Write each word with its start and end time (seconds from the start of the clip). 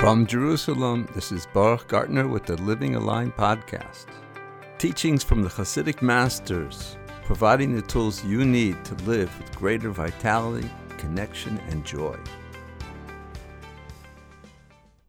From 0.00 0.26
Jerusalem, 0.26 1.06
this 1.14 1.30
is 1.30 1.46
Baruch 1.52 1.86
Gartner 1.86 2.26
with 2.26 2.46
the 2.46 2.56
Living 2.62 2.94
Aligned 2.94 3.36
podcast. 3.36 4.06
Teachings 4.78 5.22
from 5.22 5.42
the 5.42 5.50
Hasidic 5.50 6.00
masters, 6.00 6.96
providing 7.24 7.76
the 7.76 7.82
tools 7.82 8.24
you 8.24 8.46
need 8.46 8.82
to 8.86 8.94
live 9.04 9.30
with 9.38 9.54
greater 9.54 9.90
vitality, 9.90 10.70
connection, 10.96 11.58
and 11.68 11.84
joy. 11.84 12.16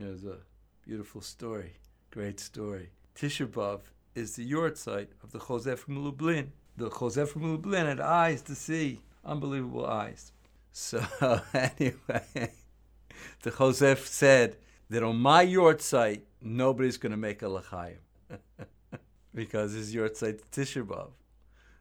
There's 0.00 0.24
a 0.24 0.38
beautiful 0.84 1.20
story, 1.20 1.74
great 2.10 2.40
story. 2.40 2.90
Tisha 3.14 3.46
B'Av 3.46 3.82
is 4.16 4.34
the 4.34 4.50
yahrzeit 4.50 5.10
of 5.22 5.30
the 5.30 5.38
Chozeh 5.38 5.78
from 5.78 6.04
Lublin. 6.04 6.50
The 6.76 6.90
Chozeh 6.90 7.28
from 7.28 7.52
Lublin 7.52 7.86
had 7.86 8.00
eyes 8.00 8.42
to 8.42 8.56
see, 8.56 9.00
unbelievable 9.24 9.86
eyes. 9.86 10.32
So 10.72 11.04
anyway, 11.54 12.24
the 13.42 13.52
Chozeh 13.52 13.96
said 13.96 14.56
that 14.92 15.02
on 15.02 15.16
my 15.16 15.44
yahrzeit, 15.46 16.20
nobody's 16.42 16.98
going 16.98 17.12
to 17.12 17.16
make 17.16 17.40
a 17.40 17.48
l'chaim 17.48 17.96
because 19.34 19.74
it's 19.74 19.94
yahrzeit 19.94 20.42
Tisha 20.52 20.86
B'Av. 20.86 21.12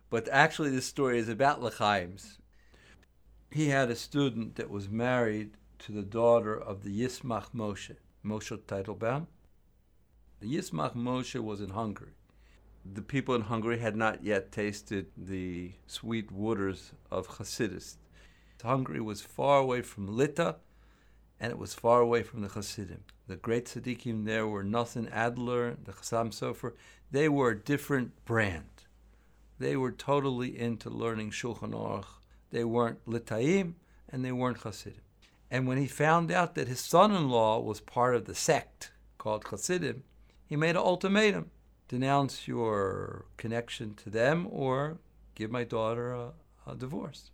But 0.09 0.29
actually, 0.31 0.69
this 0.69 0.85
story 0.85 1.19
is 1.19 1.27
about 1.27 1.61
l'chaims. 1.61 2.37
He 3.51 3.67
had 3.67 3.91
a 3.91 3.97
student 3.97 4.55
that 4.55 4.69
was 4.69 4.87
married 4.87 5.51
to 5.79 5.91
the 5.91 6.03
daughter 6.03 6.55
of 6.57 6.83
the 6.83 7.01
Yismach 7.01 7.51
Moshe, 7.53 7.97
Moshe 8.25 8.57
Teitelbaum. 8.57 9.27
The 10.39 10.55
Yismach 10.55 10.95
Moshe 10.95 11.37
was 11.43 11.59
in 11.59 11.71
Hungary. 11.71 12.13
The 12.85 13.01
people 13.01 13.35
in 13.35 13.41
Hungary 13.41 13.79
had 13.79 13.97
not 13.97 14.23
yet 14.23 14.53
tasted 14.53 15.07
the 15.17 15.73
sweet 15.85 16.31
waters 16.31 16.93
of 17.11 17.27
Hasidus. 17.27 17.97
Hungary 18.63 19.01
was 19.01 19.21
far 19.21 19.59
away 19.59 19.81
from 19.81 20.15
Lita, 20.15 20.55
and 21.41 21.51
it 21.51 21.57
was 21.57 21.73
far 21.73 22.01
away 22.01 22.21
from 22.21 22.41
the 22.41 22.47
Hasidim. 22.47 23.03
The 23.27 23.35
great 23.35 23.65
tzaddikim 23.65 24.25
there 24.25 24.47
were 24.47 24.63
Nathan 24.63 25.07
Adler, 25.07 25.75
the 25.83 25.91
Chassam 25.91 26.29
Sofer. 26.29 26.73
They 27.09 27.27
were 27.27 27.49
a 27.49 27.59
different 27.59 28.23
brand. 28.25 28.83
They 29.57 29.75
were 29.75 29.91
totally 29.91 30.57
into 30.57 30.91
learning 30.91 31.31
Shulchan 31.31 31.71
Aruch. 31.71 32.05
They 32.51 32.63
weren't 32.63 33.03
Litaim, 33.07 33.73
and 34.07 34.23
they 34.23 34.31
weren't 34.31 34.59
Hasidim. 34.59 35.01
And 35.49 35.67
when 35.67 35.79
he 35.79 35.87
found 35.87 36.31
out 36.31 36.53
that 36.53 36.67
his 36.67 36.79
son-in-law 36.79 37.61
was 37.61 37.81
part 37.81 38.15
of 38.15 38.25
the 38.25 38.35
sect 38.35 38.91
called 39.17 39.45
Hasidim, 39.45 40.03
he 40.45 40.55
made 40.55 40.75
an 40.75 40.77
ultimatum: 40.77 41.49
denounce 41.87 42.47
your 42.47 43.25
connection 43.37 43.95
to 43.95 44.11
them, 44.11 44.47
or 44.51 44.99
give 45.33 45.49
my 45.49 45.63
daughter 45.63 46.13
a, 46.13 46.33
a 46.67 46.75
divorce. 46.75 47.31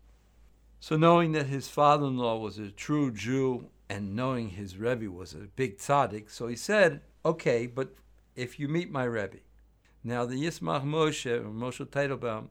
So, 0.80 0.96
knowing 0.96 1.34
that 1.34 1.48
his 1.48 1.68
father 1.68 2.06
in 2.06 2.18
law 2.18 2.38
was 2.38 2.58
a 2.58 2.72
true 2.72 3.12
Jew 3.12 3.70
and 3.90 4.16
knowing 4.16 4.50
his 4.50 4.78
Rebbe 4.78 5.10
was 5.12 5.34
a 5.34 5.50
big 5.56 5.78
tzaddik, 5.78 6.30
so 6.30 6.48
he 6.48 6.56
said, 6.56 7.02
Okay, 7.26 7.68
but 7.68 7.96
if 8.36 8.60
you 8.60 8.68
meet 8.68 8.92
my 8.92 9.04
Rebbe. 9.04 9.38
Now, 10.04 10.26
the 10.26 10.36
Yismach 10.36 10.84
Moshe, 10.84 11.44
Moshe 11.44 11.86
Teitelbaum, 11.86 12.50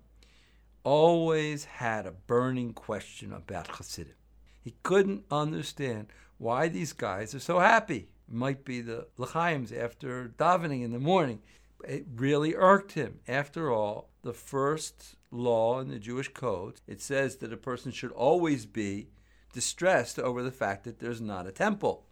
always 0.85 1.65
had 1.65 2.07
a 2.07 2.13
burning 2.13 2.73
question 2.73 3.33
about 3.33 3.77
Chassidim. 3.77 4.15
He 4.63 4.75
couldn't 4.83 5.25
understand 5.31 6.09
why 6.39 6.69
these 6.69 6.93
guys 6.93 7.35
are 7.35 7.41
so 7.41 7.61
happy. 7.61 8.09
Might 8.29 8.65
be 8.65 8.81
the 8.81 9.07
L'chaims 9.17 9.73
after 9.73 10.33
davening 10.37 10.83
in 10.83 10.93
the 10.93 10.99
morning. 10.99 11.41
It 11.85 12.07
really 12.15 12.55
irked 12.55 12.93
him. 12.93 13.21
After 13.29 13.71
all, 13.71 14.11
the 14.23 14.33
first 14.33 15.17
law 15.31 15.81
in 15.81 15.89
the 15.89 15.99
Jewish 15.99 16.29
code, 16.29 16.81
it 16.87 17.01
says 17.01 17.37
that 17.37 17.53
a 17.53 17.57
person 17.57 17.93
should 17.93 18.13
always 18.13 18.67
be 18.67 19.09
distressed 19.57 20.19
over 20.19 20.43
the 20.43 20.53
fact 20.53 20.85
that 20.85 20.99
there's 20.99 21.23
not 21.23 21.47
a 21.47 21.51
temple. 21.51 22.05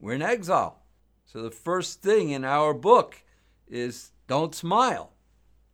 We're 0.00 0.14
in 0.14 0.20
exile. 0.20 0.82
So 1.24 1.42
the 1.42 1.52
first 1.52 2.02
thing 2.02 2.30
in 2.30 2.44
our 2.44 2.74
book 2.74 3.22
is 3.68 4.10
don't 4.26 4.52
smile. 4.52 5.12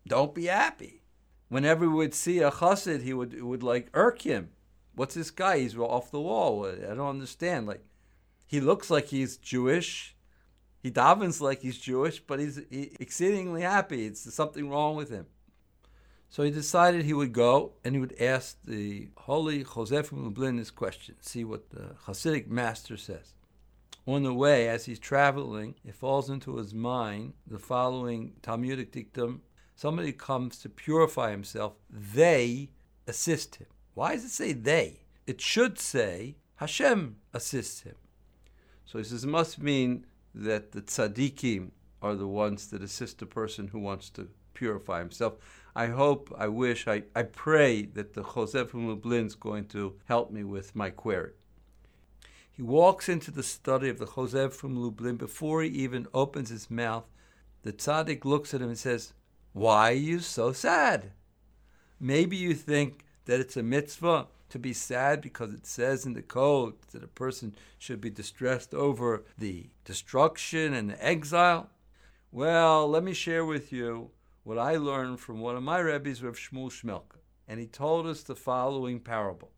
Don't 0.06 0.34
be 0.34 0.46
happy. 0.46 1.00
Whenever 1.48 1.88
we 1.88 1.94
would 1.94 2.12
see 2.12 2.40
a 2.40 2.50
chassid, 2.50 3.02
he 3.02 3.14
would, 3.14 3.42
would 3.42 3.62
like 3.62 3.88
irk 3.94 4.20
him. 4.20 4.50
What's 4.94 5.14
this 5.14 5.30
guy? 5.30 5.60
He's 5.60 5.76
off 5.78 6.10
the 6.10 6.20
wall. 6.20 6.66
I 6.66 6.94
don't 6.94 7.16
understand. 7.16 7.66
Like, 7.66 7.84
he 8.46 8.60
looks 8.60 8.90
like 8.90 9.06
he's 9.06 9.38
Jewish. 9.38 10.14
He 10.82 10.90
davens 10.90 11.40
like 11.40 11.62
he's 11.62 11.78
Jewish, 11.78 12.20
but 12.20 12.38
he's 12.38 12.60
he, 12.68 12.94
exceedingly 13.00 13.62
happy. 13.62 14.04
It's 14.04 14.32
something 14.34 14.68
wrong 14.68 14.94
with 14.94 15.08
him. 15.08 15.26
So 16.34 16.42
he 16.42 16.50
decided 16.50 17.04
he 17.04 17.12
would 17.12 17.32
go 17.32 17.74
and 17.84 17.94
he 17.94 18.00
would 18.00 18.20
ask 18.20 18.58
the 18.64 19.08
holy 19.18 19.62
from 19.62 20.24
Lublin 20.24 20.56
this 20.56 20.72
question, 20.72 21.14
see 21.20 21.44
what 21.44 21.70
the 21.70 21.94
Hasidic 22.06 22.48
master 22.48 22.96
says. 22.96 23.34
On 24.04 24.24
the 24.24 24.34
way, 24.34 24.68
as 24.68 24.84
he's 24.84 24.98
traveling, 24.98 25.76
it 25.84 25.94
falls 25.94 26.28
into 26.28 26.56
his 26.56 26.74
mind 26.74 27.34
the 27.46 27.60
following 27.60 28.32
Talmudic 28.42 28.90
dictum 28.90 29.42
somebody 29.76 30.10
comes 30.10 30.58
to 30.58 30.68
purify 30.68 31.30
himself, 31.30 31.74
they 31.88 32.70
assist 33.06 33.54
him. 33.54 33.68
Why 33.94 34.14
does 34.16 34.24
it 34.24 34.32
say 34.32 34.54
they? 34.54 35.04
It 35.28 35.40
should 35.40 35.78
say 35.78 36.34
Hashem 36.56 37.14
assists 37.32 37.82
him. 37.82 37.94
So 38.86 38.98
he 38.98 39.04
says 39.04 39.22
it 39.22 39.28
must 39.28 39.62
mean 39.62 40.04
that 40.34 40.72
the 40.72 40.82
tzaddikim 40.82 41.70
are 42.04 42.14
the 42.14 42.28
ones 42.28 42.68
that 42.68 42.82
assist 42.82 43.22
a 43.22 43.26
person 43.26 43.68
who 43.68 43.78
wants 43.78 44.10
to 44.10 44.28
purify 44.52 44.98
himself. 44.98 45.34
I 45.74 45.86
hope, 45.86 46.32
I 46.36 46.48
wish, 46.48 46.86
I, 46.86 47.04
I 47.16 47.22
pray 47.22 47.86
that 47.86 48.12
the 48.12 48.22
Chozeh 48.22 48.68
from 48.68 48.86
Lublin 48.86 49.26
is 49.26 49.34
going 49.34 49.66
to 49.68 49.94
help 50.04 50.30
me 50.30 50.44
with 50.44 50.76
my 50.76 50.90
query. 50.90 51.32
He 52.52 52.62
walks 52.62 53.08
into 53.08 53.30
the 53.30 53.42
study 53.42 53.88
of 53.88 53.98
the 53.98 54.06
Chozeh 54.06 54.52
from 54.52 54.76
Lublin 54.76 55.16
before 55.16 55.62
he 55.62 55.70
even 55.70 56.06
opens 56.12 56.50
his 56.50 56.70
mouth. 56.70 57.04
The 57.62 57.72
tzaddik 57.72 58.26
looks 58.26 58.52
at 58.52 58.60
him 58.60 58.68
and 58.68 58.78
says, 58.78 59.14
Why 59.54 59.90
are 59.90 59.94
you 59.94 60.20
so 60.20 60.52
sad? 60.52 61.10
Maybe 61.98 62.36
you 62.36 62.54
think 62.54 63.06
that 63.24 63.40
it's 63.40 63.56
a 63.56 63.62
mitzvah 63.62 64.26
to 64.50 64.58
be 64.58 64.74
sad 64.74 65.22
because 65.22 65.52
it 65.54 65.66
says 65.66 66.04
in 66.04 66.12
the 66.12 66.22
code 66.22 66.74
that 66.92 67.02
a 67.02 67.08
person 67.08 67.56
should 67.78 68.00
be 68.00 68.10
distressed 68.10 68.74
over 68.74 69.24
the 69.38 69.70
destruction 69.84 70.74
and 70.74 70.90
the 70.90 71.04
exile. 71.04 71.70
Well, 72.34 72.88
let 72.88 73.04
me 73.04 73.14
share 73.14 73.44
with 73.44 73.72
you 73.72 74.10
what 74.42 74.58
I 74.58 74.74
learned 74.74 75.20
from 75.20 75.38
one 75.38 75.54
of 75.54 75.62
my 75.62 75.80
rabbis, 75.80 76.20
Rav 76.20 76.34
Shmuel 76.34 76.68
Shmelka. 76.68 77.18
And 77.46 77.60
he 77.60 77.68
told 77.68 78.08
us 78.08 78.24
the 78.24 78.34
following 78.34 78.98
parable. 78.98 79.52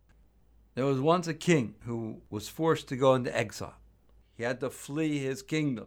There 0.74 0.84
was 0.84 1.00
once 1.00 1.26
a 1.26 1.32
king 1.32 1.76
who 1.86 2.20
was 2.28 2.50
forced 2.50 2.86
to 2.88 2.96
go 2.96 3.14
into 3.14 3.34
exile. 3.34 3.78
He 4.34 4.42
had 4.42 4.60
to 4.60 4.68
flee 4.68 5.20
his 5.20 5.40
kingdom, 5.40 5.86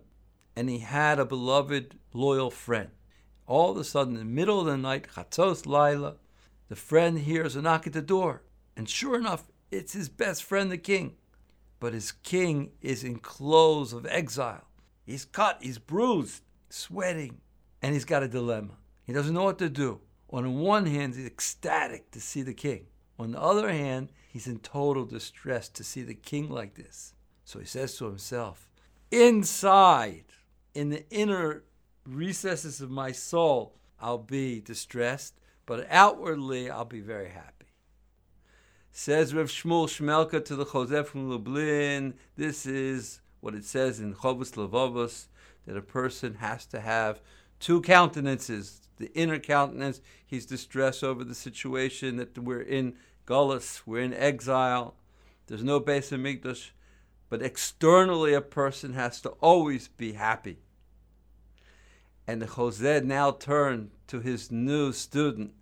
and 0.56 0.68
he 0.68 0.80
had 0.80 1.20
a 1.20 1.26
beloved, 1.26 1.94
loyal 2.12 2.50
friend. 2.50 2.90
All 3.46 3.70
of 3.70 3.78
a 3.78 3.84
sudden, 3.84 4.16
in 4.16 4.20
the 4.22 4.26
middle 4.26 4.60
of 4.60 4.66
the 4.66 4.76
night, 4.76 5.10
Chatzos 5.14 5.68
Laila, 5.68 6.16
the 6.70 6.76
friend 6.76 7.20
hears 7.20 7.56
a 7.56 7.62
knock 7.62 7.86
at 7.86 7.94
the 7.94 8.02
door. 8.02 8.42
And 8.76 8.90
sure 8.90 9.16
enough, 9.16 9.52
it's 9.70 9.94
his 9.94 10.10
best 10.10 10.44
friend, 10.44 10.72
the 10.72 10.78
king. 10.80 11.18
But 11.80 11.94
his 11.94 12.12
king 12.12 12.72
is 12.82 13.04
in 13.04 13.20
clothes 13.20 13.94
of 13.94 14.08
exile. 14.08 14.66
He's 15.06 15.26
cut, 15.26 15.60
he's 15.62 15.78
bruised, 15.78 16.42
sweating, 16.70 17.40
and 17.82 17.94
he's 17.94 18.06
got 18.06 18.24
a 18.24 18.28
dilemma. 18.28 18.74
He 19.06 19.14
doesn't 19.14 19.34
know 19.34 19.44
what 19.44 19.60
to 19.60 19.70
do. 19.70 20.02
On 20.30 20.60
one 20.60 20.86
hand, 20.86 21.16
he's 21.16 21.26
ecstatic 21.26 22.12
to 22.12 22.20
see 22.20 22.42
the 22.42 22.54
king. 22.54 22.86
On 23.18 23.32
the 23.32 23.42
other 23.42 23.72
hand, 23.72 24.12
he's 24.32 24.48
in 24.48 24.60
total 24.60 25.06
distress 25.06 25.68
to 25.70 25.84
see 25.84 26.04
the 26.04 26.14
king 26.14 26.50
like 26.50 26.76
this. 26.76 27.14
So 27.44 27.60
he 27.60 27.66
says 27.66 27.96
to 27.98 28.06
himself, 28.06 28.70
Inside, 29.12 30.26
in 30.76 30.90
the 30.90 31.10
inner 31.10 31.64
recesses 32.06 32.80
of 32.80 32.92
my 32.92 33.12
soul, 33.12 33.76
I'll 34.00 34.20
be 34.20 34.62
distressed, 34.62 35.34
but 35.66 35.88
outwardly, 35.90 36.70
I'll 36.70 36.86
be 36.86 37.02
very 37.02 37.30
happy. 37.30 37.66
Says 38.92 39.34
Rev 39.34 39.48
Shmuel 39.48 39.88
Shmelka 39.88 40.44
to 40.46 40.56
the 40.56 40.66
Chozeh 40.66 41.06
from 41.06 41.30
Lublin, 41.30 42.14
this 42.36 42.66
is 42.66 43.22
what 43.40 43.56
it 43.56 43.66
says 43.66 44.00
in 44.00 44.14
Chovos 44.14 44.52
Levavos, 44.56 45.28
that 45.66 45.78
a 45.78 45.82
person 45.82 46.36
has 46.36 46.66
to 46.68 46.80
have 46.80 47.22
two 47.60 47.82
countenances. 47.82 48.88
The 48.98 49.12
inner 49.14 49.40
countenance, 49.40 50.02
he's 50.26 50.46
distressed 50.46 51.04
over 51.04 51.24
the 51.24 51.36
situation 51.36 52.18
that 52.18 52.38
we're 52.38 52.62
in 52.62 52.96
Gullus, 53.26 53.84
we're 53.86 54.02
in 54.02 54.14
exile, 54.14 54.96
there's 55.48 55.64
no 55.64 55.80
base 55.80 56.12
in 56.12 56.22
Hamikdash, 56.22 56.70
but 57.30 57.42
externally 57.42 58.34
a 58.34 58.42
person 58.42 58.94
has 58.94 59.22
to 59.22 59.30
always 59.42 59.88
be 59.88 60.14
happy. 60.14 60.60
And 62.28 62.44
Chozeh 62.44 63.04
now 63.04 63.32
turned 63.32 63.90
to 64.08 64.20
his 64.20 64.52
new 64.52 64.92
student, 64.92 65.54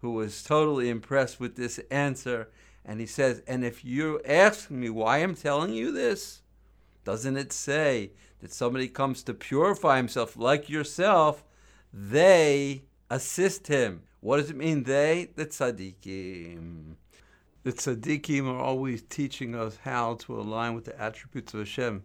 who 0.00 0.12
was 0.12 0.44
totally 0.44 0.88
impressed 0.88 1.40
with 1.40 1.56
this 1.56 1.80
answer, 1.90 2.48
and 2.84 3.00
he 3.00 3.06
says, 3.06 3.42
And 3.48 3.64
if 3.64 3.84
you 3.84 4.20
ask 4.24 4.70
me 4.70 4.88
why 4.88 5.18
I'm 5.18 5.34
telling 5.34 5.72
you 5.72 5.90
this, 5.90 6.42
doesn't 7.06 7.36
it 7.36 7.52
say 7.52 8.10
that 8.40 8.52
somebody 8.52 8.88
comes 8.88 9.22
to 9.22 9.32
purify 9.32 9.96
himself 9.96 10.36
like 10.36 10.68
yourself, 10.68 11.44
they 11.92 12.82
assist 13.08 13.68
him. 13.68 14.02
What 14.18 14.38
does 14.38 14.50
it 14.50 14.56
mean, 14.56 14.82
they? 14.82 15.30
The 15.36 15.46
tzaddikim. 15.46 16.96
The 17.62 17.72
tzaddikim 17.72 18.48
are 18.48 18.58
always 18.58 19.02
teaching 19.02 19.54
us 19.54 19.78
how 19.84 20.14
to 20.14 20.40
align 20.40 20.74
with 20.74 20.86
the 20.86 21.00
attributes 21.00 21.54
of 21.54 21.60
Hashem. 21.60 22.02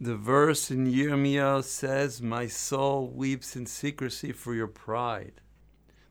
The 0.00 0.16
verse 0.16 0.70
in 0.70 0.86
Yirmiyahu 0.86 1.62
says, 1.62 2.22
My 2.22 2.46
soul 2.46 3.08
weeps 3.08 3.56
in 3.56 3.66
secrecy 3.66 4.32
for 4.32 4.54
your 4.54 4.68
pride. 4.68 5.42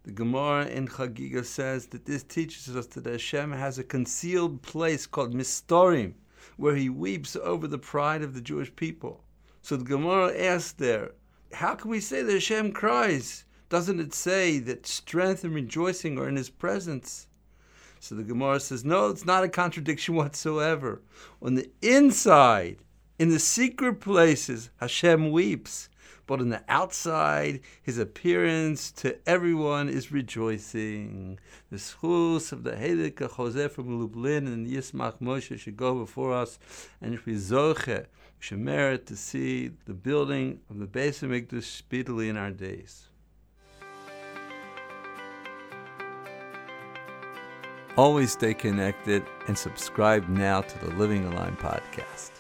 The 0.03 0.11
Gemara 0.11 0.67
in 0.67 0.87
Chagiga 0.87 1.43
says 1.43 1.87
that 1.87 2.05
this 2.05 2.21
teaches 2.21 2.75
us 2.75 2.85
that 2.87 3.07
Hashem 3.07 3.51
has 3.53 3.79
a 3.79 3.83
concealed 3.83 4.61
place 4.61 5.07
called 5.07 5.33
Mistorim, 5.33 6.13
where 6.57 6.75
he 6.75 6.89
weeps 6.89 7.35
over 7.35 7.67
the 7.67 7.77
pride 7.77 8.21
of 8.21 8.33
the 8.33 8.41
Jewish 8.41 8.75
people. 8.75 9.23
So 9.61 9.75
the 9.75 9.83
Gemara 9.83 10.37
asks 10.37 10.71
there, 10.73 11.11
how 11.53 11.75
can 11.75 11.89
we 11.89 11.99
say 11.99 12.21
that 12.21 12.31
Hashem 12.31 12.71
cries? 12.71 13.45
Doesn't 13.69 13.99
it 13.99 14.13
say 14.13 14.59
that 14.59 14.85
strength 14.85 15.43
and 15.43 15.53
rejoicing 15.53 16.17
are 16.17 16.27
in 16.27 16.35
his 16.35 16.49
presence? 16.49 17.27
So 17.99 18.15
the 18.15 18.23
Gemara 18.23 18.59
says, 18.59 18.85
no, 18.85 19.09
it's 19.09 19.25
not 19.25 19.43
a 19.43 19.49
contradiction 19.49 20.15
whatsoever. 20.15 21.01
On 21.41 21.55
the 21.55 21.69
inside, 21.81 22.77
in 23.17 23.29
the 23.29 23.39
secret 23.39 23.99
places, 23.99 24.69
Hashem 24.77 25.31
weeps 25.31 25.89
but 26.29 26.41
on 26.41 26.49
the 26.49 26.61
outside, 26.69 27.59
his 27.81 27.97
appearance 27.97 28.91
to 28.91 29.17
everyone 29.27 29.89
is 29.89 30.11
rejoicing. 30.11 31.39
The 31.71 31.77
zchus 31.77 32.51
of 32.51 32.63
the 32.63 32.73
Heilige 32.73 33.15
Chozeh 33.15 33.71
from 33.71 33.99
Lublin 33.99 34.45
and 34.45 34.67
Yismach 34.67 35.19
Moshe 35.19 35.57
should 35.57 35.75
go 35.75 35.95
before 35.95 36.31
us, 36.35 36.59
and 37.01 37.15
if 37.15 37.25
we 37.25 37.33
zoche, 37.33 37.87
we 37.87 38.05
should 38.37 38.59
merit 38.59 39.07
to 39.07 39.15
see 39.15 39.71
the 39.85 39.93
building 39.95 40.59
of 40.69 40.77
the 40.77 40.85
Beis 40.85 41.27
Hamikdash 41.27 41.63
speedily 41.63 42.29
in 42.29 42.37
our 42.37 42.51
days. 42.51 43.07
Always 47.97 48.33
stay 48.33 48.53
connected 48.53 49.23
and 49.47 49.57
subscribe 49.57 50.29
now 50.29 50.61
to 50.61 50.85
the 50.85 50.93
Living 50.93 51.25
Aligned 51.25 51.57
podcast. 51.57 52.38